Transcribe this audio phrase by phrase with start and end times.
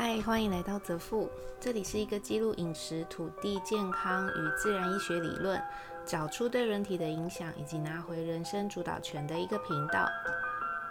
[0.00, 5.60] 嗨，欢迎来到泽富，这里是一个记录饮食、土地健康与自然医学理论，
[6.06, 10.08] 找出对人体的影响，以及拿回人生主导权的一个频道。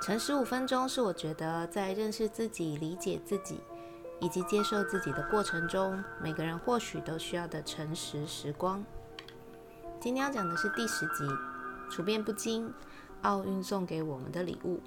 [0.01, 3.61] 晨十五分钟是我觉得在认识自己、理解自己
[4.19, 8.83] 以及接受自己的过程中，每个人或许都需要的诚实时光。
[10.01, 11.25] 今天要讲的是第十集，
[11.89, 12.73] 处变不惊，
[13.21, 14.81] 奥运送给我们的礼物。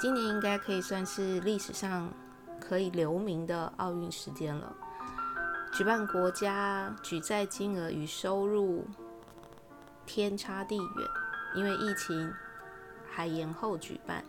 [0.00, 2.10] 今年应该可以算是历史上
[2.58, 4.74] 可以留名的奥运时间了。
[5.74, 8.86] 举办国家举债金额与收入
[10.06, 11.08] 天差地远，
[11.54, 12.32] 因为疫情
[13.10, 14.24] 还延后举办。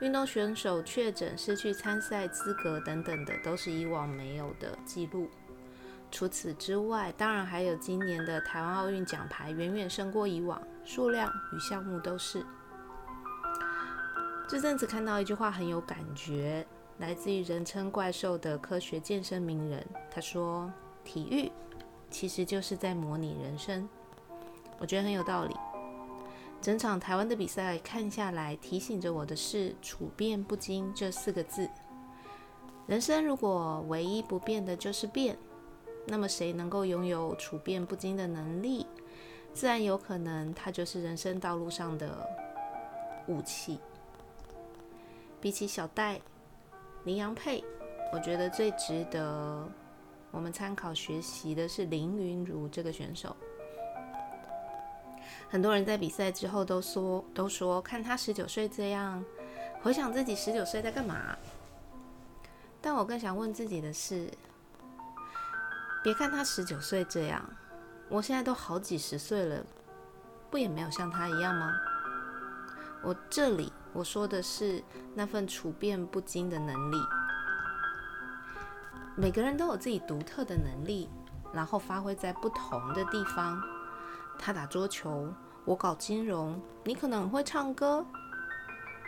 [0.00, 5.26] 运动选手确诊失去参赛资格等等的，都是以往没有的记录。
[6.10, 12.44] 除此之外，当然还有今年的台湾奥运奖牌远远胜过以往，数量与项目都是。
[14.52, 16.66] 这阵子看到一句话很有感觉，
[16.98, 19.82] 来自于人称怪兽的科学健身名人。
[20.10, 20.70] 他说
[21.02, 21.50] ：“体育
[22.10, 23.88] 其实就是在模拟人生。”
[24.78, 25.56] 我觉得很有道理。
[26.60, 31.66] 整场台湾的比赛看下来，提醒着我的是“处变不惊”这四个字。
[32.86, 35.34] 人生如果唯一不变的就是变，
[36.06, 38.86] 那么谁能够拥有处变不惊的能力，
[39.54, 42.28] 自然有可能他就是人生道路上的
[43.28, 43.80] 武器。
[45.42, 46.20] 比起小戴、
[47.02, 47.64] 林洋配，
[48.12, 49.68] 我觉得最值得
[50.30, 53.34] 我们参考学习的是林云如这个选手。
[55.50, 59.22] 很多人在比赛之后都说，都说看他十九岁这样，
[59.82, 61.36] 回想自己十九岁在干嘛。
[62.80, 64.30] 但我更想问自己的是，
[66.04, 67.44] 别看他十九岁这样，
[68.08, 69.66] 我现在都好几十岁了，
[70.52, 71.74] 不也没有像他一样吗？
[73.02, 73.72] 我这里。
[73.92, 74.82] 我说的是
[75.14, 76.96] 那份处变不惊的能力。
[79.14, 81.10] 每个人都有自己独特的能力，
[81.52, 83.62] 然后发挥在不同的地方。
[84.38, 85.30] 他打桌球，
[85.66, 88.04] 我搞金融，你可能会唱歌。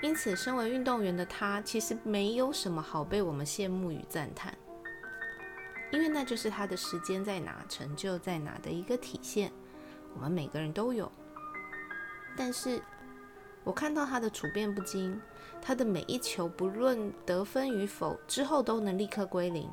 [0.02, 4.54] 因此，身为运动员的他，其实没有什么好被我们羡慕与赞叹，
[5.90, 9.50] 因为那就是他的时间在哪，成就在哪的一个体现。
[10.14, 11.10] 我们每个人都有，
[12.36, 12.82] 但是。
[13.64, 15.18] 我看到他的处变不惊，
[15.62, 19.68] 他的每一球不论得分与否，之后都能立刻归零。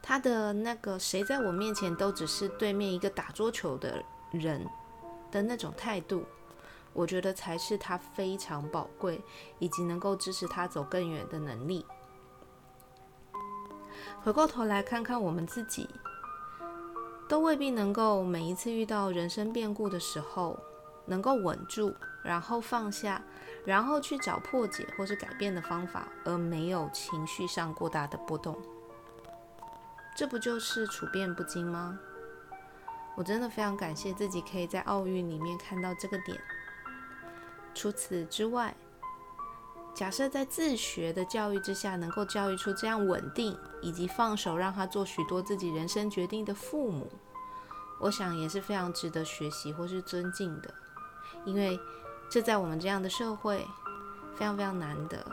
[0.00, 4.66] 他的那个谁在我面前都只是对面一个打桌球的人
[5.30, 6.24] 的那种态度，
[6.94, 9.22] 我觉得才是他非常宝贵
[9.58, 11.84] 以及能够支持他走更远的能力。
[14.22, 15.88] 回过头来看看我们自己，
[17.28, 20.58] 都未必能够每一次遇到人生变故的时候。
[21.06, 23.22] 能够稳住，然后放下，
[23.64, 28.56] 然后去找破解或是改变的方法，而没有情绪上过大的波动，
[30.16, 31.98] 这不就是处变不惊吗？
[33.14, 36.40] 我真的非常感谢自己可以在奥运里面看到这个点。
[37.74, 38.74] 除此之外，
[39.94, 47.10] 假设在自学的教育之下，能够教育出这样稳定以及放手让他做许多自己人生决定的父母，
[48.00, 50.72] 我想也是非常值得学习或是尊敬的。
[51.44, 51.78] 因为
[52.28, 53.66] 这在我们这样的社会
[54.34, 55.24] 非常非常难得。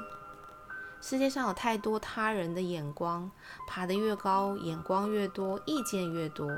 [1.02, 3.32] 世界上有太多他人的眼光，
[3.68, 6.50] 爬得越高，眼光越多，意见越多。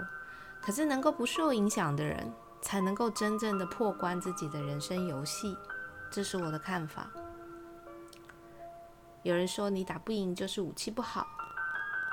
[0.59, 5.56] 可是能够不受影响的人，才能够真正的破关自己的人生游戏。
[6.09, 7.07] 这是我的看法。
[9.24, 11.28] 有人说你打不赢就是武器不好，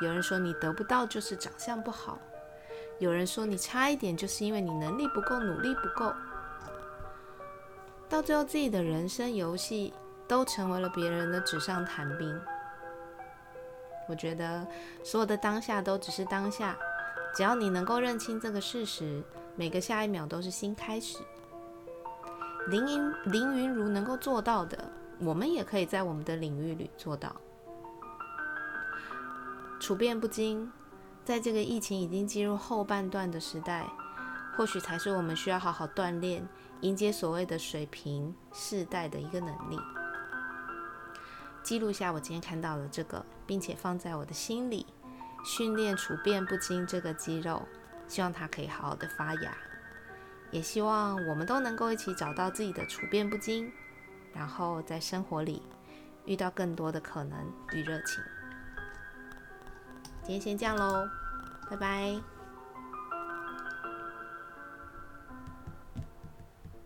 [0.03, 2.19] 有人说你得不到就是长相不好，
[2.99, 6.13] 有人说你差一点就是因为你能力不够，努力不够。
[8.09, 9.93] 到最后，自己的人生游戏
[10.27, 12.41] 都成为了别人的纸上谈兵。
[14.09, 14.67] 我觉得
[15.05, 16.77] 所有的当下都只是当下，
[17.35, 19.23] 只要你能够认清这个事实，
[19.55, 21.19] 每个下一秒都是新开始。
[22.69, 24.91] 林云林云如能够做到的，
[25.21, 27.37] 我们也可以在我们的领域里做到。
[29.79, 30.73] 处变不惊，
[31.25, 33.87] 在这个疫情已经进入后半段的时代，
[34.59, 36.47] 或许才是我们需要好好锻炼。
[36.83, 39.77] 迎接所谓的水平世代的一个能力，
[41.61, 44.87] 记录下我今天看到的这个，并且放在我的心里，
[45.45, 47.67] 训练处变不惊这个肌肉，
[48.07, 49.53] 希望它可以好好的发芽，
[50.53, 53.73] 也希望我们都能够一起找到自己的处变不惊，
[54.33, 55.61] 然后在生活里
[56.27, 58.23] 遇到更多的可能与热情。
[60.23, 61.09] 今天先这样喽，
[61.69, 62.38] 拜拜。